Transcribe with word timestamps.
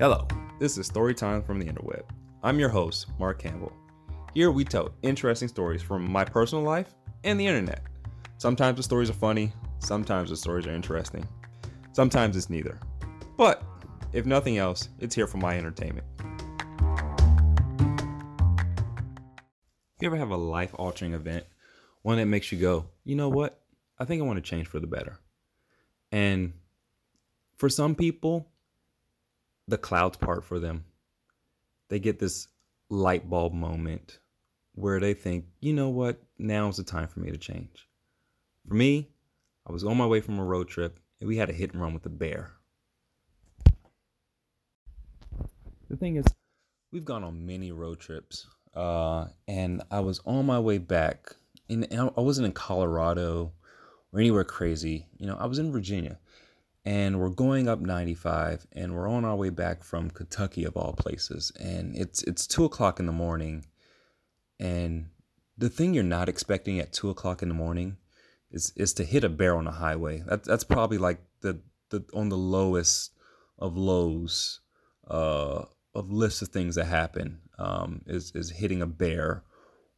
Hello, 0.00 0.26
this 0.58 0.78
is 0.78 0.88
Storytime 0.88 1.44
from 1.44 1.58
the 1.58 1.66
Interweb. 1.66 2.04
I'm 2.42 2.58
your 2.58 2.70
host, 2.70 3.08
Mark 3.18 3.38
Campbell. 3.38 3.70
Here 4.32 4.50
we 4.50 4.64
tell 4.64 4.94
interesting 5.02 5.46
stories 5.46 5.82
from 5.82 6.10
my 6.10 6.24
personal 6.24 6.64
life 6.64 6.94
and 7.22 7.38
the 7.38 7.46
internet. 7.46 7.82
Sometimes 8.38 8.78
the 8.78 8.82
stories 8.82 9.10
are 9.10 9.12
funny, 9.12 9.52
sometimes 9.78 10.30
the 10.30 10.38
stories 10.38 10.66
are 10.66 10.72
interesting, 10.72 11.28
sometimes 11.92 12.34
it's 12.34 12.48
neither. 12.48 12.80
But 13.36 13.62
if 14.14 14.24
nothing 14.24 14.56
else, 14.56 14.88
it's 15.00 15.14
here 15.14 15.26
for 15.26 15.36
my 15.36 15.58
entertainment. 15.58 16.06
You 20.00 20.06
ever 20.06 20.16
have 20.16 20.30
a 20.30 20.36
life 20.38 20.74
altering 20.78 21.12
event? 21.12 21.44
One 22.00 22.16
that 22.16 22.24
makes 22.24 22.50
you 22.50 22.58
go, 22.58 22.86
you 23.04 23.16
know 23.16 23.28
what? 23.28 23.60
I 23.98 24.06
think 24.06 24.22
I 24.22 24.24
want 24.24 24.42
to 24.42 24.50
change 24.50 24.66
for 24.66 24.80
the 24.80 24.86
better. 24.86 25.18
And 26.10 26.54
for 27.58 27.68
some 27.68 27.94
people, 27.94 28.50
the 29.70 29.78
clouds 29.78 30.16
part 30.16 30.44
for 30.44 30.58
them. 30.58 30.84
They 31.88 31.98
get 31.98 32.18
this 32.18 32.48
light 32.88 33.28
bulb 33.28 33.52
moment 33.52 34.18
where 34.74 35.00
they 35.00 35.14
think, 35.14 35.46
you 35.60 35.72
know 35.72 35.88
what? 35.88 36.22
Now's 36.38 36.76
the 36.76 36.84
time 36.84 37.08
for 37.08 37.20
me 37.20 37.30
to 37.30 37.38
change. 37.38 37.88
For 38.68 38.74
me, 38.74 39.08
I 39.66 39.72
was 39.72 39.84
on 39.84 39.96
my 39.96 40.06
way 40.06 40.20
from 40.20 40.38
a 40.38 40.44
road 40.44 40.68
trip 40.68 40.98
and 41.20 41.28
we 41.28 41.36
had 41.36 41.50
a 41.50 41.54
hit 41.54 41.72
and 41.72 41.82
run 41.82 41.94
with 41.94 42.06
a 42.06 42.10
bear. 42.10 42.52
The 45.88 45.96
thing 45.96 46.16
is, 46.16 46.24
we've 46.92 47.04
gone 47.04 47.24
on 47.24 47.46
many 47.46 47.72
road 47.72 47.98
trips, 47.98 48.46
uh, 48.74 49.26
and 49.48 49.82
I 49.90 50.00
was 50.00 50.20
on 50.24 50.46
my 50.46 50.60
way 50.60 50.78
back. 50.78 51.34
And 51.68 51.86
I 51.92 52.20
wasn't 52.20 52.46
in 52.46 52.52
Colorado 52.52 53.52
or 54.12 54.20
anywhere 54.20 54.44
crazy. 54.44 55.06
You 55.18 55.26
know, 55.26 55.36
I 55.38 55.46
was 55.46 55.58
in 55.58 55.72
Virginia 55.72 56.18
and 56.84 57.20
we're 57.20 57.28
going 57.28 57.68
up 57.68 57.80
95 57.80 58.66
and 58.72 58.94
we're 58.94 59.08
on 59.08 59.24
our 59.24 59.36
way 59.36 59.50
back 59.50 59.84
from 59.84 60.10
kentucky 60.10 60.64
of 60.64 60.76
all 60.76 60.92
places. 60.94 61.52
And 61.60 61.96
it's 61.96 62.22
it's 62.24 62.46
two 62.46 62.64
o'clock 62.64 63.00
in 63.00 63.06
the 63.06 63.12
morning 63.12 63.66
and 64.58 65.06
the 65.56 65.68
thing 65.68 65.92
you're 65.92 66.02
not 66.02 66.28
expecting 66.28 66.78
at 66.78 66.92
two 66.92 67.10
o'clock 67.10 67.42
in 67.42 67.48
the 67.48 67.54
morning 67.54 67.98
is 68.50 68.72
is 68.76 68.92
to 68.94 69.04
hit 69.04 69.24
a 69.24 69.28
bear 69.28 69.54
on 69.54 69.66
a 69.66 69.72
highway. 69.72 70.22
That, 70.26 70.44
that's 70.44 70.64
probably 70.64 70.98
like 70.98 71.20
the, 71.42 71.60
the 71.90 72.04
on 72.14 72.30
the 72.30 72.36
lowest 72.36 73.12
of 73.58 73.76
lows 73.76 74.60
uh, 75.08 75.64
of 75.94 76.10
lists 76.10 76.42
of 76.42 76.48
things 76.48 76.76
that 76.76 76.86
happen 76.86 77.40
um, 77.58 78.02
is 78.06 78.32
is 78.34 78.50
hitting 78.50 78.82
a 78.82 78.86
bear 78.86 79.44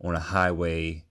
on 0.00 0.16
a 0.16 0.20
highway 0.20 1.04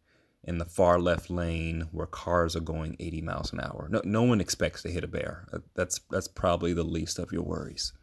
in 0.43 0.57
the 0.57 0.65
far 0.65 0.99
left 0.99 1.29
lane 1.29 1.87
where 1.91 2.07
cars 2.07 2.55
are 2.55 2.61
going 2.61 2.95
80 2.99 3.21
miles 3.21 3.53
an 3.53 3.59
hour. 3.59 3.87
No, 3.89 4.01
no 4.03 4.23
one 4.23 4.41
expects 4.41 4.81
to 4.83 4.89
hit 4.89 5.03
a 5.03 5.07
bear. 5.07 5.47
That's 5.75 5.99
that's 6.09 6.27
probably 6.27 6.73
the 6.73 6.83
least 6.83 7.19
of 7.19 7.31
your 7.31 7.43
worries. 7.43 7.93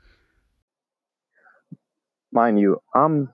Mind 2.32 2.60
you, 2.60 2.80
I'm 2.94 3.30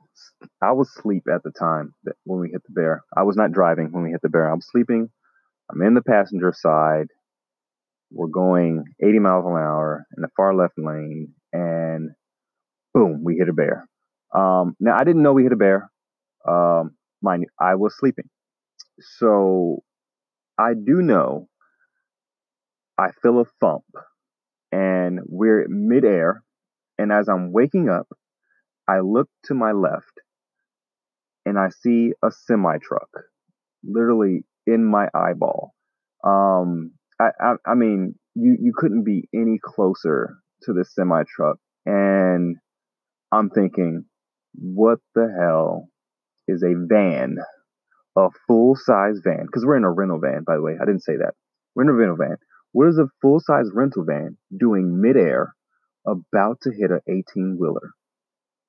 I 0.63 0.73
was 0.73 0.89
asleep 0.97 1.25
at 1.33 1.43
the 1.43 1.51
time 1.51 1.95
that 2.05 2.15
when 2.25 2.41
we 2.41 2.51
hit 2.51 2.63
the 2.65 2.73
bear. 2.73 3.03
I 3.17 3.23
was 3.25 3.37
not 3.37 3.53
driving 3.53 3.93
when 3.93 4.05
we 4.05 4.11
hit 4.11 4.23
the 4.23 4.29
bear. 4.29 4.51
I'm 4.51 4.61
sleeping. 4.61 5.11
I'm 5.71 5.83
in 5.83 5.95
the 5.95 6.03
passenger 6.03 6.53
side. 6.55 7.09
We're 8.11 8.29
going 8.29 8.85
80 9.03 9.19
miles 9.19 9.45
an 9.45 9.53
hour 9.53 10.07
in 10.17 10.23
the 10.23 10.29
far 10.37 10.55
left 10.55 10.79
lane, 10.79 11.35
and 11.53 12.11
boom, 12.93 13.25
we 13.25 13.37
hit 13.37 13.49
a 13.49 13.53
bear. 13.53 13.89
Um, 14.35 14.77
now 14.79 14.97
I 14.97 15.05
didn't 15.05 15.23
know 15.23 15.33
we 15.33 15.43
hit 15.43 15.53
a 15.53 15.57
bear. 15.57 15.91
Um, 16.47 16.97
mind 17.23 17.43
you, 17.43 17.49
I 17.59 17.75
was 17.75 17.97
sleeping. 17.99 18.29
So 19.01 19.83
I 20.59 20.75
do 20.75 21.03
know 21.03 21.49
I 22.99 23.11
feel 23.23 23.41
a 23.41 23.45
thump 23.61 23.85
and 24.71 25.21
we're 25.27 25.67
midair. 25.69 26.43
And 26.99 27.13
as 27.13 27.29
I'm 27.29 27.53
waking 27.53 27.89
up, 27.89 28.07
I 28.89 29.01
look 29.01 29.29
to 29.45 29.55
my 29.55 29.73
left 29.73 30.21
and 31.45 31.59
I 31.59 31.71
see 31.71 32.13
a 32.23 32.31
semi 32.31 32.79
truck 32.79 33.09
literally 33.85 34.45
in 34.67 34.85
my 34.85 35.09
eyeball. 35.15 35.75
Um, 36.25 36.93
I, 37.21 37.31
I, 37.41 37.55
I 37.67 37.75
mean, 37.75 38.15
you, 38.35 38.57
you 38.61 38.73
couldn't 38.77 39.05
be 39.05 39.29
any 39.35 39.59
closer 39.63 40.37
to 40.63 40.73
the 40.73 40.85
semi 40.85 41.23
truck. 41.35 41.59
And 41.87 42.57
I'm 43.33 43.51
thinking, 43.51 44.05
what 44.55 45.01
the 45.15 45.35
hell 45.39 45.89
is 46.49 46.63
a 46.63 46.75
van 46.89 47.37
a 48.17 48.29
full 48.47 48.77
size 48.77 49.21
van, 49.25 49.47
because 49.47 49.65
we're 49.65 49.77
in 49.77 49.85
a 49.85 49.91
rental 49.91 50.21
van, 50.21 50.45
by 50.47 50.57
the 50.57 50.63
way. 50.63 50.75
I 50.81 50.85
didn't 50.85 51.03
say 51.03 51.17
that. 51.17 51.35
We're 51.75 51.85
in 51.85 51.89
a 51.89 51.93
rental 51.93 52.17
van. 52.17 52.37
What 52.73 52.89
is 52.89 52.99
a 52.99 53.09
full 53.23 53.41
size 53.41 53.71
rental 53.73 54.05
van 54.05 54.37
doing 54.57 55.01
midair 55.01 55.55
about 56.07 56.61
to 56.63 56.71
hit 56.71 56.91
an 56.91 57.01
18 57.09 57.57
wheeler? 57.59 57.93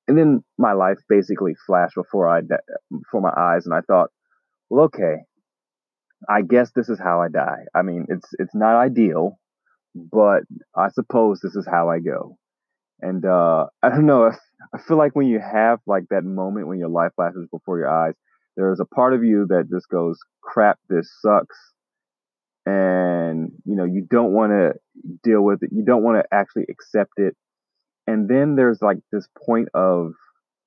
And 0.08 0.16
then 0.16 0.44
my 0.58 0.72
life 0.72 0.98
basically 1.08 1.54
flashed 1.66 1.96
before 1.96 2.28
I 2.28 2.40
before 2.90 3.20
my 3.20 3.32
eyes, 3.36 3.66
and 3.66 3.74
I 3.74 3.80
thought, 3.80 4.10
well, 4.70 4.84
okay, 4.84 5.16
I 6.28 6.42
guess 6.42 6.70
this 6.74 6.88
is 6.88 6.98
how 6.98 7.20
I 7.20 7.28
die. 7.28 7.64
I 7.74 7.82
mean, 7.82 8.06
it's 8.08 8.28
it's 8.38 8.54
not 8.54 8.76
ideal, 8.76 9.38
but 9.94 10.42
I 10.76 10.90
suppose 10.90 11.40
this 11.40 11.56
is 11.56 11.66
how 11.70 11.90
I 11.90 11.98
go. 11.98 12.36
And 13.00 13.24
uh, 13.24 13.66
I 13.82 13.88
don't 13.88 14.06
know. 14.06 14.30
I 14.74 14.78
feel 14.78 14.96
like 14.96 15.14
when 15.14 15.26
you 15.26 15.40
have 15.40 15.80
like 15.86 16.04
that 16.10 16.24
moment 16.24 16.68
when 16.68 16.78
your 16.78 16.88
life 16.88 17.12
flashes 17.16 17.46
before 17.50 17.78
your 17.78 17.90
eyes, 17.90 18.14
there's 18.56 18.80
a 18.80 18.84
part 18.84 19.14
of 19.14 19.22
you 19.22 19.46
that 19.48 19.68
just 19.70 19.88
goes, 19.88 20.18
crap, 20.40 20.78
this 20.88 21.10
sucks. 21.20 21.56
And, 22.64 23.52
you 23.64 23.76
know, 23.76 23.84
you 23.84 24.06
don't 24.10 24.32
want 24.32 24.52
to 24.52 24.72
deal 25.22 25.42
with 25.42 25.62
it. 25.62 25.70
You 25.72 25.84
don't 25.84 26.02
want 26.02 26.18
to 26.18 26.34
actually 26.34 26.64
accept 26.68 27.12
it. 27.18 27.36
And 28.06 28.28
then 28.28 28.56
there's 28.56 28.82
like 28.82 28.98
this 29.12 29.28
point 29.46 29.68
of, 29.74 30.12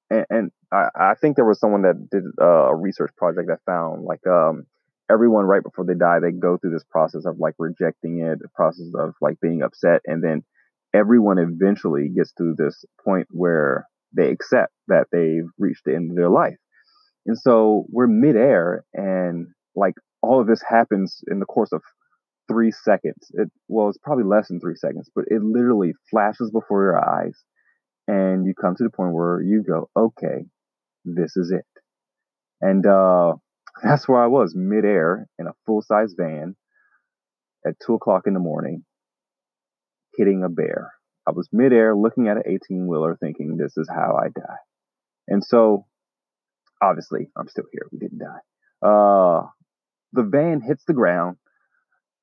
and, 0.10 0.26
and 0.30 0.52
I, 0.72 0.88
I, 0.96 1.14
think 1.16 1.36
there 1.36 1.46
was 1.46 1.60
someone 1.60 1.82
that 1.82 2.10
did 2.10 2.24
a 2.40 2.74
research 2.76 3.12
project 3.18 3.48
that 3.48 3.60
found 3.66 4.04
like, 4.04 4.26
um, 4.28 4.66
everyone 5.12 5.46
right 5.46 5.64
before 5.64 5.86
they 5.86 5.94
die, 5.94 6.20
they 6.20 6.32
go 6.32 6.58
through 6.58 6.72
this 6.72 6.86
process 6.90 7.26
of 7.26 7.40
like 7.40 7.56
rejecting 7.58 8.20
it, 8.20 8.40
the 8.40 8.50
process 8.50 8.88
of 8.96 9.16
like 9.20 9.40
being 9.42 9.62
upset. 9.62 10.02
And 10.06 10.24
then 10.24 10.44
everyone 10.94 11.38
eventually 11.38 12.08
gets 12.10 12.32
to 12.34 12.54
this 12.58 12.86
point 13.04 13.28
where 13.32 13.88
they 14.16 14.30
accept 14.30 14.72
that 14.88 15.08
they've 15.12 15.50
reached 15.58 15.84
the 15.86 15.96
end 15.96 16.12
of 16.12 16.18
their 16.18 16.30
life 16.30 16.58
and 17.30 17.38
so 17.38 17.86
we're 17.90 18.08
midair, 18.08 18.84
and 18.96 19.46
like 19.76 19.94
all 20.24 20.42
of 20.42 20.48
this 20.48 20.64
happens 20.68 21.24
in 21.30 21.40
the 21.40 21.46
course 21.46 21.72
of 21.72 21.84
three 22.48 22.72
seconds. 22.72 23.30
It 23.34 23.52
well, 23.68 23.88
it's 23.88 24.00
probably 24.00 24.24
less 24.24 24.48
than 24.48 24.60
three 24.60 24.76
seconds, 24.76 25.12
but 25.14 25.26
it 25.28 25.44
literally 25.44 25.94
flashes 26.10 26.50
before 26.50 26.82
your 26.86 27.08
eyes, 27.08 27.38
and 28.08 28.48
you 28.48 28.56
come 28.60 28.76
to 28.76 28.84
the 28.84 28.90
point 28.90 29.14
where 29.14 29.44
you 29.44 29.62
go, 29.62 29.92
"Okay, 29.96 30.46
this 31.06 31.38
is 31.38 31.52
it." 31.52 31.68
And 32.62 32.84
uh, 32.88 33.34
that's 33.84 34.10
where 34.10 34.24
I 34.24 34.28
was, 34.28 34.56
midair 34.56 35.28
in 35.38 35.46
a 35.46 35.54
full 35.68 35.84
size 35.84 36.16
van 36.18 36.56
at 37.64 37.76
two 37.86 37.94
o'clock 37.94 38.24
in 38.26 38.34
the 38.34 38.40
morning, 38.40 38.86
hitting 40.18 40.44
a 40.44 40.50
bear. 40.50 40.94
I 41.28 41.32
was 41.32 41.48
midair 41.52 41.96
looking 41.96 42.28
at 42.28 42.38
an 42.38 42.44
18 42.48 42.88
wheeler 42.88 43.16
thinking, 43.22 43.56
this 43.56 43.78
is 43.78 43.88
how 43.88 44.18
I 44.20 44.30
die. 44.30 44.58
And 45.28 45.44
so 45.44 45.86
obviously, 46.82 47.30
I'm 47.38 47.48
still 47.48 47.66
here. 47.72 47.88
We 47.92 48.00
didn't 48.00 48.20
die. 48.20 48.42
Uh, 48.82 49.48
the 50.14 50.24
van 50.24 50.62
hits 50.62 50.84
the 50.86 50.94
ground. 50.94 51.38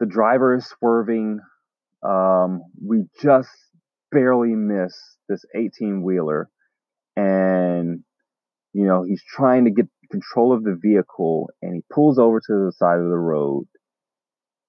The 0.00 0.06
driver 0.06 0.54
is 0.54 0.66
swerving. 0.66 1.40
Um, 2.02 2.62
we 2.84 3.04
just 3.22 3.50
barely 4.12 4.54
miss 4.54 4.98
this 5.28 5.44
18 5.54 6.02
wheeler. 6.02 6.48
And, 7.16 8.00
you 8.72 8.86
know, 8.86 9.02
he's 9.02 9.22
trying 9.24 9.64
to 9.64 9.70
get 9.70 9.86
control 10.10 10.52
of 10.52 10.62
the 10.62 10.78
vehicle 10.80 11.50
and 11.62 11.74
he 11.74 11.82
pulls 11.92 12.18
over 12.18 12.40
to 12.40 12.64
the 12.66 12.72
side 12.72 12.98
of 12.98 13.08
the 13.08 13.18
road. 13.18 13.66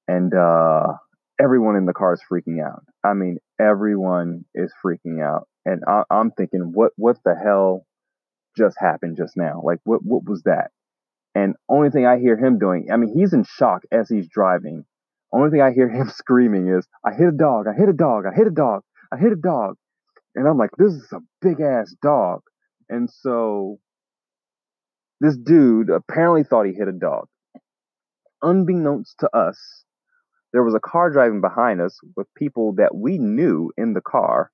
And 0.07 0.33
uh, 0.33 0.93
everyone 1.41 1.75
in 1.75 1.85
the 1.85 1.93
car 1.93 2.13
is 2.13 2.21
freaking 2.31 2.65
out. 2.65 2.83
I 3.03 3.13
mean, 3.13 3.37
everyone 3.59 4.45
is 4.55 4.71
freaking 4.83 5.21
out. 5.21 5.47
And 5.65 5.83
I, 5.87 6.03
I'm 6.09 6.31
thinking, 6.31 6.71
what, 6.73 6.93
what 6.95 7.17
the 7.25 7.35
hell 7.35 7.85
just 8.57 8.77
happened 8.79 9.17
just 9.17 9.37
now? 9.37 9.61
Like, 9.63 9.79
what 9.83 10.01
what 10.03 10.23
was 10.25 10.43
that? 10.43 10.71
And 11.35 11.55
only 11.69 11.91
thing 11.91 12.05
I 12.05 12.17
hear 12.17 12.35
him 12.35 12.57
doing, 12.57 12.87
I 12.91 12.97
mean, 12.97 13.13
he's 13.15 13.33
in 13.33 13.43
shock 13.43 13.83
as 13.91 14.09
he's 14.09 14.27
driving. 14.27 14.85
Only 15.31 15.51
thing 15.51 15.61
I 15.61 15.71
hear 15.71 15.87
him 15.87 16.09
screaming 16.15 16.67
is, 16.67 16.87
"I 17.05 17.13
hit 17.13 17.27
a 17.27 17.31
dog! 17.31 17.67
I 17.67 17.73
hit 17.73 17.89
a 17.89 17.93
dog! 17.93 18.25
I 18.25 18.35
hit 18.35 18.47
a 18.47 18.51
dog! 18.51 18.83
I 19.11 19.17
hit 19.17 19.31
a 19.31 19.35
dog!" 19.35 19.75
And 20.35 20.47
I'm 20.47 20.57
like, 20.57 20.71
"This 20.77 20.93
is 20.93 21.11
a 21.13 21.21
big 21.41 21.61
ass 21.61 21.95
dog." 22.01 22.41
And 22.89 23.09
so 23.09 23.79
this 25.19 25.37
dude 25.37 25.89
apparently 25.89 26.43
thought 26.43 26.65
he 26.65 26.73
hit 26.73 26.87
a 26.87 26.91
dog. 26.91 27.27
Unbeknownst 28.41 29.19
to 29.19 29.35
us, 29.35 29.83
there 30.53 30.63
was 30.63 30.75
a 30.75 30.79
car 30.79 31.09
driving 31.09 31.41
behind 31.41 31.81
us 31.81 31.99
with 32.15 32.27
people 32.35 32.73
that 32.77 32.95
we 32.95 33.17
knew 33.17 33.71
in 33.77 33.93
the 33.93 34.01
car. 34.01 34.51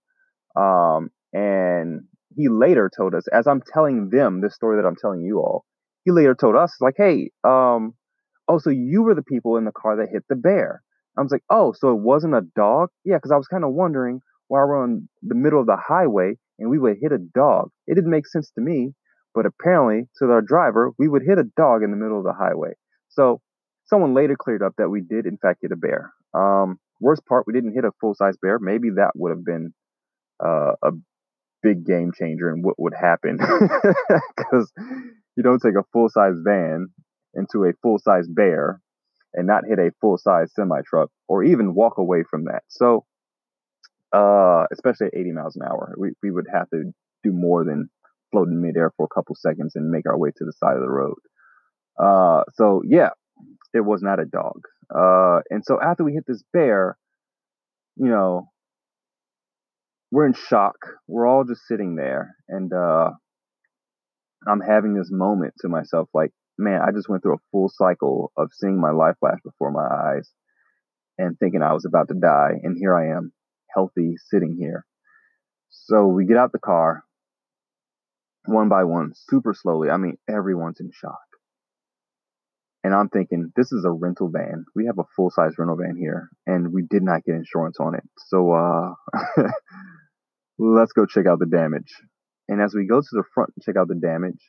Um, 0.56 1.12
and 1.34 2.06
he 2.36 2.50
later 2.50 2.90
told 2.96 3.16
us, 3.16 3.28
as 3.28 3.48
I'm 3.48 3.62
telling 3.62 4.10
them 4.10 4.42
this 4.42 4.56
story 4.56 4.82
that 4.82 4.88
I'm 4.88 4.96
telling 4.96 5.22
you 5.22 5.40
all, 5.40 5.66
he 6.06 6.12
later 6.12 6.36
told 6.36 6.56
us, 6.56 6.76
like, 6.82 6.96
hey, 6.98 7.32
um, 7.44 7.94
oh, 8.48 8.58
so 8.58 8.70
you 8.70 9.04
were 9.04 9.16
the 9.16 9.24
people 9.24 9.58
in 9.58 9.66
the 9.66 9.72
car 9.72 9.96
that 9.98 10.10
hit 10.12 10.24
the 10.30 10.36
bear. 10.36 10.82
I 11.18 11.22
was 11.22 11.32
like, 11.32 11.44
oh, 11.50 11.74
so 11.74 11.90
it 11.90 12.00
wasn't 12.00 12.36
a 12.36 12.42
dog? 12.56 12.90
Yeah, 13.06 13.18
because 13.18 13.32
I 13.32 13.38
was 13.38 13.48
kind 13.48 13.64
of 13.64 13.72
wondering 13.72 14.20
why 14.48 14.60
we're 14.60 14.82
on 14.82 15.08
the 15.22 15.36
middle 15.36 15.60
of 15.60 15.68
the 15.68 15.78
highway 15.78 16.36
and 16.60 16.70
we 16.70 16.80
would 16.80 16.98
hit 17.02 17.12
a 17.12 17.18
dog. 17.18 17.70
It 17.88 17.96
didn't 17.96 18.12
make 18.12 18.28
sense 18.28 18.52
to 18.52 18.62
me, 18.62 18.94
but 19.34 19.46
apparently 19.46 20.08
to 20.20 20.32
our 20.32 20.42
driver, 20.42 20.92
we 20.98 21.08
would 21.08 21.24
hit 21.26 21.38
a 21.38 21.50
dog 21.56 21.84
in 21.84 21.92
the 21.92 21.98
middle 21.98 22.18
of 22.18 22.24
the 22.24 22.34
highway. 22.34 22.74
So 23.10 23.42
someone 23.86 24.14
later 24.14 24.36
cleared 24.38 24.64
up 24.64 24.74
that 24.78 24.90
we 24.90 25.02
did 25.02 25.26
in 25.26 25.38
fact 25.38 25.60
hit 25.62 25.72
a 25.72 25.76
bear. 25.76 26.12
Um, 26.34 26.80
worst 27.00 27.26
part, 27.26 27.46
we 27.46 27.54
didn't 27.54 27.74
hit 27.74 27.86
a 27.86 27.92
full 28.02 28.16
size 28.16 28.36
bear. 28.42 28.60
Maybe 28.60 28.90
that 28.96 29.12
would 29.16 29.30
have 29.30 29.46
been 29.46 29.74
uh, 30.44 30.74
a 30.84 30.92
big 31.64 31.86
game 31.86 32.12
changer 32.18 32.54
in 32.54 32.62
what 32.62 32.76
would 32.78 32.94
happen 32.94 33.38
because 34.38 34.72
you 35.36 35.44
don't 35.44 35.62
take 35.62 35.76
a 35.76 35.86
full 35.92 36.10
size 36.10 36.36
van 36.44 36.90
into 37.34 37.64
a 37.64 37.74
full 37.82 37.98
size 37.98 38.28
bear 38.28 38.82
and 39.34 39.48
not 39.48 39.64
hit 39.68 39.80
a 39.80 39.92
full 40.00 40.18
size 40.18 40.52
semi 40.54 40.82
truck 40.86 41.10
or 41.28 41.44
even 41.44 41.74
walk 41.74 41.98
away 41.98 42.24
from 42.30 42.46
that. 42.46 42.64
So, 42.68 43.06
uh, 44.14 44.66
especially 44.72 45.08
at 45.08 45.16
80 45.16 45.32
miles 45.32 45.56
an 45.56 45.64
hour, 45.64 45.96
we, 45.98 46.12
we 46.22 46.30
would 46.30 46.46
have 46.54 46.70
to 46.70 46.92
do 47.24 47.32
more 47.32 47.64
than 47.64 47.90
float 48.32 48.48
in 48.50 48.62
midair 48.62 48.92
for 48.96 49.06
a 49.06 49.14
couple 49.14 49.36
seconds 49.36 49.76
and 49.76 49.90
make 49.90 50.06
our 50.06 50.18
way 50.18 50.30
to 50.30 50.46
the 50.46 50.54
side 50.54 50.76
of 50.76 50.82
the 50.82 50.90
road. 50.90 51.18
Uh, 51.98 52.44
so 52.54 52.82
yeah, 52.86 53.10
it 53.74 53.82
was 53.82 54.02
not 54.02 54.20
a 54.20 54.26
dog. 54.26 54.62
Uh, 54.94 55.40
and 55.50 55.64
so 55.66 55.80
after 55.82 56.04
we 56.04 56.14
hit 56.14 56.26
this 56.28 56.44
bear, 56.54 56.98
you 57.96 58.10
know, 58.10 58.50
we're 60.14 60.28
in 60.28 60.34
shock. 60.34 60.76
We're 61.08 61.26
all 61.26 61.44
just 61.44 61.66
sitting 61.68 61.96
there, 61.96 62.36
and 62.48 62.72
uh, 62.72 63.10
I'm 64.48 64.62
having 64.62 64.94
this 64.94 65.10
moment 65.12 65.56
to 65.62 65.70
myself, 65.70 66.08
like, 66.14 66.30
man, 66.56 66.82
I 66.88 66.92
just 66.92 67.10
went 67.10 67.24
through 67.24 67.34
a 67.34 67.46
full 67.52 67.68
cycle 67.74 68.32
of 68.38 68.52
seeing 68.54 68.80
my 68.80 68.92
life 68.92 69.16
flash 69.20 69.40
before 69.44 69.72
my 69.72 69.88
eyes 69.88 70.30
and 71.18 71.36
thinking 71.40 71.64
I 71.64 71.74
was 71.74 71.86
about 71.86 72.10
to 72.10 72.14
die, 72.14 72.52
and 72.62 72.78
here 72.78 72.96
I 72.96 73.18
am, 73.18 73.34
healthy, 73.74 74.14
sitting 74.30 74.56
here. 74.60 74.86
So 75.72 76.06
we 76.06 76.28
get 76.28 76.38
out 76.38 76.52
the 76.52 76.60
car, 76.60 77.04
one 78.46 78.70
by 78.70 78.84
one, 78.84 79.14
super 79.16 79.56
slowly. 79.56 79.90
I 79.90 79.98
mean, 79.98 80.18
everyone's 80.30 80.80
in 80.80 80.92
shock. 80.94 81.18
And 82.84 82.94
I'm 82.94 83.10
thinking, 83.10 83.52
this 83.56 83.72
is 83.72 83.84
a 83.84 83.92
rental 83.92 84.30
van. 84.30 84.66
We 84.76 84.86
have 84.86 85.00
a 85.00 85.06
full 85.16 85.32
size 85.32 85.54
rental 85.58 85.78
van 85.78 85.96
here, 85.98 86.30
and 86.46 86.72
we 86.72 86.84
did 86.88 87.02
not 87.02 87.24
get 87.24 87.34
insurance 87.34 87.78
on 87.80 87.96
it. 87.96 88.04
So, 88.28 88.52
uh, 88.52 88.94
let's 90.58 90.92
go 90.92 91.06
check 91.06 91.26
out 91.26 91.40
the 91.40 91.46
damage. 91.46 91.94
And 92.48 92.62
as 92.62 92.74
we 92.74 92.86
go 92.86 93.02
to 93.02 93.08
the 93.12 93.24
front 93.34 93.52
and 93.56 93.64
check 93.64 93.76
out 93.78 93.88
the 93.88 93.96
damage, 93.96 94.40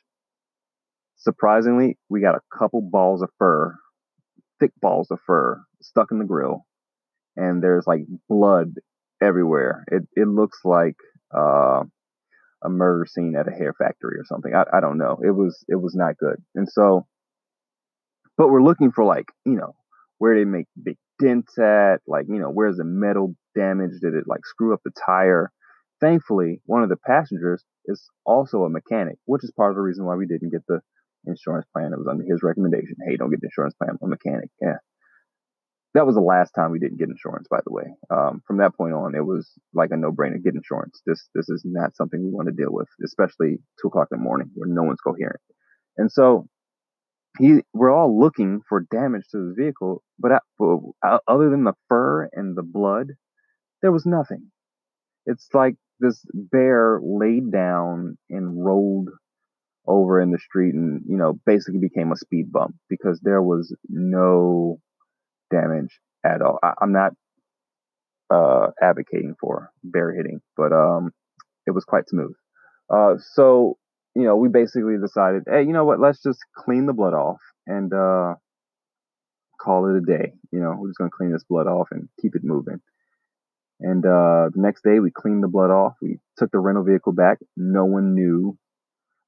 surprisingly, 1.17 1.97
we 2.09 2.21
got 2.21 2.35
a 2.35 2.57
couple 2.57 2.81
balls 2.81 3.21
of 3.21 3.29
fur, 3.39 3.75
thick 4.59 4.71
balls 4.81 5.09
of 5.11 5.19
fur 5.25 5.63
stuck 5.81 6.11
in 6.11 6.19
the 6.19 6.25
grill. 6.25 6.65
And 7.35 7.63
there's 7.63 7.87
like 7.87 8.01
blood 8.29 8.75
everywhere. 9.21 9.83
It, 9.91 10.03
it 10.15 10.27
looks 10.27 10.59
like, 10.63 10.95
uh, 11.35 11.83
a 12.63 12.69
murder 12.69 13.05
scene 13.05 13.35
at 13.35 13.47
a 13.47 13.51
hair 13.51 13.73
factory 13.77 14.17
or 14.17 14.25
something. 14.25 14.53
I, 14.55 14.63
I 14.77 14.81
don't 14.81 14.97
know. 14.97 15.19
It 15.23 15.31
was, 15.31 15.63
it 15.67 15.75
was 15.75 15.93
not 15.93 16.17
good. 16.17 16.37
And 16.55 16.67
so, 16.67 17.05
but 18.37 18.49
we're 18.49 18.63
looking 18.63 18.91
for 18.91 19.05
like, 19.05 19.25
you 19.45 19.55
know, 19.55 19.75
where 20.17 20.35
they 20.35 20.45
make 20.45 20.65
big 20.81 20.97
dents 21.19 21.57
at, 21.59 21.97
like, 22.07 22.25
you 22.27 22.39
know, 22.39 22.49
where's 22.49 22.77
the 22.77 22.83
metal 22.83 23.35
damage? 23.55 23.91
Did 24.01 24.15
it 24.15 24.23
like 24.27 24.45
screw 24.45 24.73
up 24.73 24.81
the 24.83 24.91
tire? 25.05 25.51
Thankfully, 26.01 26.61
one 26.65 26.83
of 26.83 26.89
the 26.89 26.97
passengers 26.97 27.63
is 27.85 28.09
also 28.25 28.63
a 28.63 28.69
mechanic, 28.69 29.17
which 29.25 29.43
is 29.43 29.51
part 29.55 29.71
of 29.71 29.75
the 29.75 29.81
reason 29.81 30.05
why 30.05 30.15
we 30.15 30.27
didn't 30.27 30.51
get 30.51 30.65
the 30.67 30.81
insurance 31.25 31.65
plan. 31.73 31.93
It 31.93 31.97
was 31.97 32.07
under 32.09 32.23
his 32.23 32.43
recommendation. 32.43 32.95
Hey, 33.07 33.17
don't 33.17 33.29
get 33.29 33.41
the 33.41 33.47
insurance 33.47 33.75
plan. 33.75 33.97
I'm 34.01 34.07
a 34.07 34.09
mechanic. 34.09 34.49
Yeah. 34.61 34.77
That 35.93 36.05
was 36.05 36.15
the 36.15 36.21
last 36.21 36.51
time 36.51 36.71
we 36.71 36.79
didn't 36.79 36.99
get 36.99 37.07
insurance, 37.07 37.47
by 37.49 37.59
the 37.65 37.71
way. 37.71 37.85
Um, 38.09 38.41
from 38.45 38.57
that 38.57 38.75
point 38.75 38.93
on, 38.93 39.15
it 39.15 39.25
was 39.25 39.49
like 39.73 39.91
a 39.91 39.97
no-brainer. 39.97 40.43
Get 40.43 40.53
insurance. 40.53 41.01
This 41.05 41.29
this 41.33 41.47
is 41.47 41.63
not 41.63 41.95
something 41.95 42.21
we 42.21 42.31
want 42.31 42.49
to 42.49 42.53
deal 42.53 42.71
with, 42.71 42.89
especially 43.03 43.59
two 43.81 43.87
o'clock 43.87 44.09
in 44.11 44.17
the 44.17 44.23
morning 44.23 44.49
where 44.55 44.67
no 44.67 44.83
one's 44.83 44.99
coherent. 44.99 45.39
And 45.97 46.11
so 46.11 46.47
he, 47.39 47.61
we're 47.73 47.93
all 47.93 48.19
looking 48.19 48.61
for 48.67 48.85
damage 48.91 49.23
to 49.31 49.37
the 49.37 49.55
vehicle, 49.57 50.03
but 50.19 50.31
uh, 50.33 51.17
other 51.27 51.49
than 51.49 51.63
the 51.63 51.73
fur 51.87 52.29
and 52.33 52.57
the 52.57 52.63
blood, 52.63 53.11
there 53.81 53.91
was 53.91 54.05
nothing. 54.05 54.51
It's 55.25 55.47
like 55.53 55.75
this 56.05 56.25
bear 56.33 56.99
laid 57.03 57.51
down 57.51 58.17
and 58.29 58.63
rolled 58.63 59.09
over 59.87 60.19
in 60.19 60.31
the 60.31 60.39
street 60.39 60.73
and, 60.73 61.01
you 61.07 61.17
know, 61.17 61.39
basically 61.45 61.79
became 61.79 62.11
a 62.11 62.15
speed 62.15 62.51
bump 62.51 62.75
because 62.89 63.19
there 63.21 63.41
was 63.41 63.75
no 63.87 64.79
damage 65.51 65.99
at 66.25 66.41
all. 66.41 66.59
I, 66.63 66.73
am 66.81 66.91
not 66.91 67.13
uh, 68.33 68.67
advocating 68.81 69.35
for 69.39 69.71
bear 69.83 70.13
hitting, 70.13 70.41
but 70.57 70.71
um, 70.71 71.11
it 71.67 71.71
was 71.71 71.85
quite 71.85 72.09
smooth. 72.09 72.33
Uh, 72.89 73.15
so, 73.33 73.77
you 74.15 74.23
know, 74.23 74.35
we 74.35 74.49
basically 74.49 74.97
decided, 74.99 75.43
hey, 75.47 75.61
you 75.61 75.73
know 75.73 75.85
what? 75.85 75.99
Let's 75.99 76.21
just 76.21 76.39
clean 76.55 76.85
the 76.85 76.93
blood 76.93 77.13
off 77.13 77.39
and 77.67 77.93
uh, 77.93 78.35
call 79.59 79.89
it 79.89 79.97
a 79.97 80.01
day. 80.01 80.33
You 80.51 80.59
know, 80.59 80.75
we're 80.77 80.89
just 80.89 80.97
gonna 80.97 81.09
clean 81.15 81.31
this 81.31 81.45
blood 81.47 81.67
off 81.67 81.89
and 81.91 82.07
keep 82.21 82.35
it 82.35 82.43
moving. 82.43 82.79
And 83.79 84.05
uh, 84.05 84.49
the 84.53 84.61
next 84.61 84.83
day, 84.83 84.99
we 84.99 85.11
cleaned 85.11 85.43
the 85.43 85.47
blood 85.47 85.69
off. 85.69 85.93
We 86.01 86.19
took 86.37 86.51
the 86.51 86.59
rental 86.59 86.83
vehicle 86.83 87.13
back. 87.13 87.39
No 87.57 87.85
one 87.85 88.13
knew. 88.13 88.57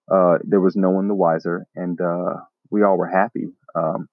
Uh, 0.09 0.37
there 0.43 0.61
was 0.61 0.75
no 0.75 0.89
one 0.89 1.07
the 1.09 1.15
wiser, 1.15 1.65
and 1.75 1.99
uh, 1.99 2.35
we 2.71 2.83
all 2.83 2.97
were 2.97 3.09
happy. 3.09 3.47
Um, 3.75 4.07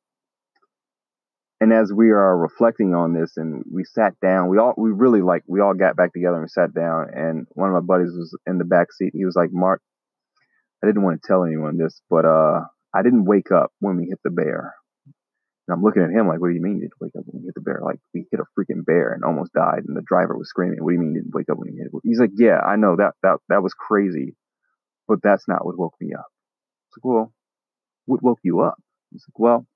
and 1.60 1.72
as 1.72 1.92
we 1.92 2.10
are 2.10 2.36
reflecting 2.36 2.94
on 2.94 3.14
this, 3.14 3.36
and 3.36 3.62
we 3.72 3.84
sat 3.84 4.18
down, 4.20 4.48
we 4.48 4.58
all 4.58 4.74
we 4.76 4.90
really 4.90 5.22
like 5.22 5.44
we 5.46 5.60
all 5.60 5.72
got 5.72 5.96
back 5.96 6.12
together 6.12 6.40
and 6.40 6.50
sat 6.50 6.74
down. 6.74 7.06
And 7.14 7.46
one 7.52 7.68
of 7.68 7.74
my 7.74 7.80
buddies 7.80 8.12
was 8.12 8.36
in 8.46 8.58
the 8.58 8.64
back 8.64 8.92
seat. 8.92 9.12
He 9.14 9.24
was 9.24 9.36
like, 9.36 9.50
"Mark, 9.52 9.80
I 10.82 10.86
didn't 10.86 11.02
want 11.02 11.22
to 11.22 11.26
tell 11.26 11.44
anyone 11.44 11.78
this, 11.78 12.02
but 12.10 12.24
uh, 12.24 12.60
I 12.92 13.02
didn't 13.02 13.24
wake 13.24 13.50
up 13.50 13.72
when 13.78 13.96
we 13.96 14.06
hit 14.06 14.18
the 14.24 14.30
bear. 14.30 14.74
And 15.66 15.74
I'm 15.74 15.82
looking 15.82 16.02
at 16.02 16.10
him 16.10 16.28
like, 16.28 16.40
what 16.40 16.48
do 16.48 16.54
you 16.54 16.60
mean 16.60 16.76
you 16.76 16.82
didn't 16.82 17.00
wake 17.00 17.16
up 17.16 17.24
when 17.26 17.40
we 17.40 17.46
hit 17.46 17.54
the 17.54 17.62
bear? 17.62 17.80
Like 17.82 17.98
we 18.12 18.26
hit 18.30 18.40
a 18.40 18.44
freaking 18.58 18.84
bear 18.84 19.12
and 19.12 19.24
almost 19.24 19.52
died, 19.54 19.84
and 19.86 19.96
the 19.96 20.02
driver 20.02 20.36
was 20.36 20.48
screaming. 20.48 20.82
What 20.82 20.90
do 20.90 20.94
you 20.94 21.00
mean 21.00 21.14
you 21.14 21.22
didn't 21.22 21.34
wake 21.34 21.48
up 21.50 21.58
when 21.58 21.72
you 21.72 21.78
hit 21.78 21.86
it? 21.92 22.00
He's 22.02 22.20
like, 22.20 22.32
yeah, 22.34 22.58
I 22.60 22.76
know 22.76 22.96
that 22.96 23.14
that 23.22 23.38
that 23.48 23.62
was 23.62 23.72
crazy, 23.72 24.34
but 25.08 25.20
that's 25.22 25.48
not 25.48 25.64
what 25.64 25.78
woke 25.78 25.94
me 26.00 26.12
up. 26.12 26.26
It's 26.88 26.98
like, 26.98 27.04
well, 27.04 27.32
what 28.04 28.22
woke 28.22 28.40
you 28.42 28.60
up? 28.60 28.74
He's 29.10 29.24
like, 29.28 29.38
well, 29.38 29.66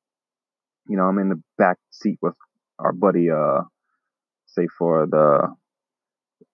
you 0.89 0.97
know, 0.97 1.05
I'm 1.05 1.19
in 1.19 1.31
the 1.31 1.43
back 1.57 1.79
seat 1.91 2.19
with 2.21 2.35
our 2.79 2.93
buddy, 2.93 3.31
uh, 3.31 3.63
say 4.47 4.67
for 4.79 5.07
the 5.07 5.55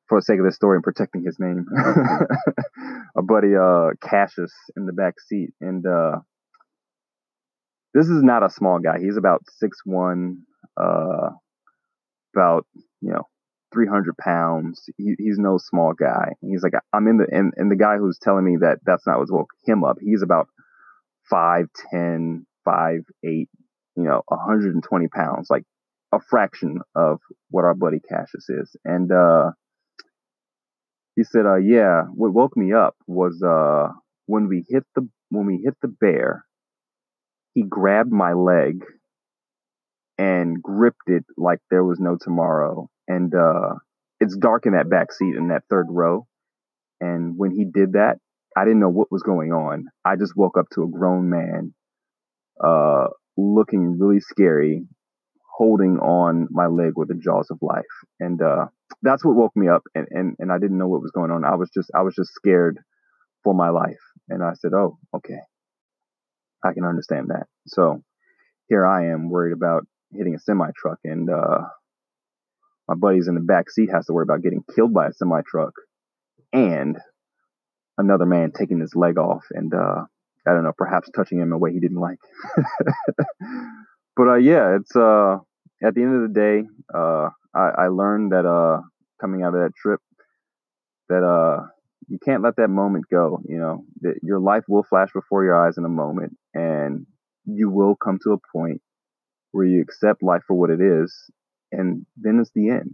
for 0.08 0.18
the 0.18 0.24
sake 0.24 0.38
of 0.38 0.44
this 0.44 0.54
story 0.54 0.76
and 0.76 0.84
protecting 0.84 1.24
his 1.24 1.38
name, 1.40 1.66
our 3.16 3.22
buddy 3.22 3.56
uh 3.56 3.90
Cassius 4.00 4.52
in 4.76 4.86
the 4.86 4.92
back 4.92 5.20
seat, 5.20 5.50
and 5.60 5.84
uh 5.86 6.20
this 7.94 8.08
is 8.08 8.22
not 8.22 8.42
a 8.42 8.50
small 8.50 8.80
guy. 8.80 8.98
He's 9.00 9.16
about 9.16 9.42
six 9.56 9.78
one, 9.84 10.42
uh, 10.76 11.30
about 12.34 12.66
you 13.00 13.12
know, 13.12 13.22
three 13.72 13.86
hundred 13.86 14.16
pounds. 14.18 14.82
He, 14.98 15.14
he's 15.18 15.38
no 15.38 15.58
small 15.58 15.92
guy. 15.92 16.32
He's 16.42 16.62
like 16.62 16.74
I'm 16.92 17.06
in 17.06 17.18
the 17.18 17.26
and, 17.30 17.54
and 17.56 17.70
the 17.70 17.76
guy 17.76 17.96
who's 17.96 18.18
telling 18.20 18.44
me 18.44 18.58
that 18.60 18.78
that's 18.84 19.06
not 19.06 19.18
what 19.18 19.30
woke 19.30 19.50
him 19.64 19.84
up. 19.84 19.96
He's 20.00 20.22
about 20.22 20.48
five 21.30 21.66
ten, 21.90 22.46
five 22.64 23.00
eight, 23.24 23.48
you 23.96 24.02
know, 24.02 24.22
120 24.26 25.08
pounds, 25.08 25.46
like 25.48 25.64
a 26.12 26.18
fraction 26.28 26.80
of 26.96 27.20
what 27.50 27.64
our 27.64 27.74
buddy 27.74 28.00
Cassius 28.00 28.48
is. 28.48 28.76
And 28.84 29.10
uh, 29.12 29.52
he 31.14 31.22
said, 31.22 31.46
uh, 31.46 31.56
yeah, 31.56 32.02
what 32.14 32.32
woke 32.34 32.56
me 32.56 32.72
up 32.72 32.96
was 33.06 33.40
uh, 33.42 33.92
when 34.26 34.48
we 34.48 34.64
hit 34.68 34.84
the 34.96 35.08
when 35.30 35.46
we 35.46 35.60
hit 35.64 35.74
the 35.80 35.88
bear 35.88 36.44
he 37.54 37.62
grabbed 37.62 38.12
my 38.12 38.32
leg 38.32 38.84
and 40.18 40.62
gripped 40.62 41.08
it 41.08 41.24
like 41.36 41.60
there 41.70 41.84
was 41.84 41.98
no 41.98 42.16
tomorrow. 42.20 42.88
And 43.08 43.34
uh, 43.34 43.74
it's 44.20 44.36
dark 44.36 44.66
in 44.66 44.72
that 44.72 44.90
back 44.90 45.12
seat 45.12 45.34
in 45.36 45.48
that 45.48 45.62
third 45.70 45.86
row. 45.88 46.26
And 47.00 47.36
when 47.36 47.50
he 47.50 47.64
did 47.64 47.92
that, 47.92 48.16
I 48.56 48.64
didn't 48.64 48.80
know 48.80 48.88
what 48.88 49.10
was 49.10 49.22
going 49.22 49.52
on. 49.52 49.86
I 50.04 50.16
just 50.16 50.36
woke 50.36 50.56
up 50.58 50.66
to 50.74 50.84
a 50.84 50.88
grown 50.88 51.28
man 51.30 51.74
uh, 52.62 53.08
looking 53.36 53.98
really 53.98 54.20
scary, 54.20 54.86
holding 55.56 55.98
on 55.98 56.48
my 56.50 56.66
leg 56.66 56.92
with 56.96 57.08
the 57.08 57.14
jaws 57.14 57.50
of 57.50 57.58
life. 57.62 57.84
And 58.20 58.40
uh, 58.40 58.66
that's 59.02 59.24
what 59.24 59.34
woke 59.36 59.56
me 59.56 59.68
up. 59.68 59.82
And, 59.94 60.06
and, 60.10 60.36
and 60.38 60.52
I 60.52 60.58
didn't 60.58 60.78
know 60.78 60.88
what 60.88 61.02
was 61.02 61.10
going 61.10 61.30
on. 61.32 61.44
I 61.44 61.56
was 61.56 61.70
just 61.74 61.90
I 61.94 62.02
was 62.02 62.14
just 62.14 62.32
scared 62.32 62.78
for 63.42 63.54
my 63.54 63.70
life. 63.70 64.00
And 64.28 64.42
I 64.42 64.54
said, 64.54 64.72
oh, 64.72 64.98
okay. 65.14 65.40
I 66.64 66.72
can 66.72 66.84
understand 66.84 67.28
that. 67.28 67.46
So 67.66 68.02
here 68.68 68.86
I 68.86 69.12
am 69.12 69.28
worried 69.28 69.52
about 69.52 69.86
hitting 70.12 70.34
a 70.34 70.38
semi 70.38 70.70
truck, 70.76 70.98
and 71.04 71.28
uh, 71.28 71.58
my 72.88 72.94
buddy's 72.94 73.28
in 73.28 73.34
the 73.34 73.40
back 73.40 73.70
seat 73.70 73.90
has 73.92 74.06
to 74.06 74.12
worry 74.12 74.24
about 74.24 74.42
getting 74.42 74.64
killed 74.74 74.94
by 74.94 75.08
a 75.08 75.12
semi 75.12 75.42
truck, 75.46 75.74
and 76.52 76.98
another 77.98 78.26
man 78.26 78.52
taking 78.52 78.80
his 78.80 78.94
leg 78.94 79.18
off, 79.18 79.44
and 79.50 79.74
uh, 79.74 80.04
I 80.46 80.52
don't 80.52 80.64
know, 80.64 80.72
perhaps 80.76 81.10
touching 81.14 81.38
him 81.38 81.48
in 81.48 81.52
a 81.52 81.58
way 81.58 81.72
he 81.72 81.80
didn't 81.80 82.00
like. 82.00 82.18
but 84.16 84.28
uh, 84.28 84.36
yeah, 84.36 84.76
it's 84.76 84.94
uh, 84.96 85.36
at 85.82 85.94
the 85.94 86.02
end 86.02 86.14
of 86.14 86.22
the 86.22 86.40
day, 86.40 86.62
uh, 86.94 87.28
I, 87.54 87.84
I 87.84 87.88
learned 87.88 88.32
that 88.32 88.46
uh, 88.46 88.82
coming 89.20 89.42
out 89.42 89.54
of 89.54 89.60
that 89.60 89.74
trip, 89.76 90.00
that 91.08 91.22
uh, 91.22 91.66
you 92.08 92.18
can't 92.24 92.42
let 92.42 92.56
that 92.56 92.68
moment 92.68 93.04
go. 93.10 93.40
You 93.44 93.58
know, 93.58 93.84
that 94.02 94.14
your 94.22 94.40
life 94.40 94.64
will 94.68 94.84
flash 94.84 95.10
before 95.12 95.44
your 95.44 95.66
eyes 95.66 95.78
in 95.78 95.84
a 95.84 95.88
moment, 95.88 96.36
and 96.54 97.06
you 97.44 97.70
will 97.70 97.96
come 97.96 98.18
to 98.24 98.32
a 98.32 98.56
point 98.56 98.80
where 99.52 99.66
you 99.66 99.80
accept 99.82 100.22
life 100.22 100.42
for 100.46 100.54
what 100.54 100.70
it 100.70 100.80
is, 100.80 101.14
and 101.72 102.06
then 102.16 102.40
it's 102.40 102.50
the 102.54 102.70
end. 102.70 102.90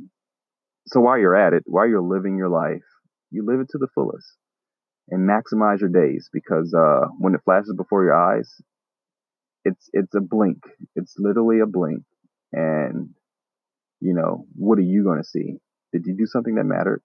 So 0.87 1.00
while 1.00 1.19
you're 1.19 1.37
at 1.37 1.52
it, 1.52 1.62
while 1.67 1.88
you're 1.88 2.02
living 2.02 2.37
your 2.37 2.49
life, 2.49 2.85
you 3.31 3.45
live 3.47 3.61
it 3.61 3.69
to 3.71 3.79
the 3.79 3.88
fullest 3.95 4.26
and 5.09 5.29
maximize 5.29 5.81
your 5.81 5.90
days 5.90 6.29
because 6.33 6.75
uh, 6.75 7.07
when 7.19 7.35
it 7.35 7.40
flashes 7.45 7.75
before 7.76 8.05
your 8.05 8.14
eyes, 8.14 8.61
it's 9.64 9.90
it's 9.93 10.14
a 10.14 10.21
blink. 10.21 10.59
It's 10.97 11.14
literally 11.19 11.61
a 11.61 11.67
blink, 11.67 12.02
and 12.52 13.11
you 14.00 14.14
know 14.14 14.47
what 14.57 14.79
are 14.79 14.83
you 14.83 15.05
going 15.05 15.19
to 15.19 15.29
see? 15.29 15.57
Did 15.93 16.07
you 16.07 16.17
do 16.17 16.26
something 16.26 16.55
that 16.55 16.64
mattered? 16.64 17.02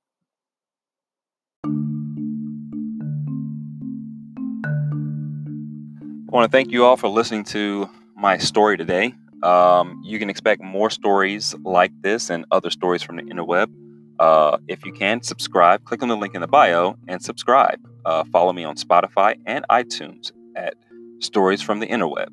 I 6.36 6.38
want 6.38 6.52
to 6.52 6.58
thank 6.58 6.74
you 6.74 6.84
all 6.84 6.98
for 6.98 7.08
listening 7.08 7.46
to 7.46 7.90
my 8.14 8.38
story 8.38 8.76
today. 8.76 9.14
Um, 9.42 10.02
you 10.04 10.20
can 10.20 10.30
expect 10.30 10.62
more 10.62 10.90
stories 10.90 11.56
like 11.64 11.94
this 12.02 12.30
and 12.30 12.44
other 12.52 12.70
stories 12.70 13.02
from 13.02 13.16
the 13.16 13.22
interweb. 13.22 13.74
Uh, 14.20 14.58
if 14.68 14.86
you 14.86 14.92
can, 14.92 15.24
subscribe. 15.24 15.86
Click 15.86 16.04
on 16.04 16.10
the 16.10 16.18
link 16.18 16.36
in 16.36 16.42
the 16.42 16.48
bio 16.48 16.98
and 17.08 17.24
subscribe. 17.24 17.80
Uh, 18.04 18.26
follow 18.26 18.52
me 18.52 18.66
on 18.66 18.76
Spotify 18.76 19.38
and 19.46 19.66
iTunes 19.70 20.34
at 20.58 20.74
Stories 21.20 21.62
from 21.62 21.80
the 21.80 21.88
Interweb. 21.88 22.28